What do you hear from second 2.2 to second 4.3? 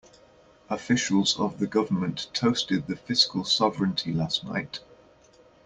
toasted the fiscal sovereignty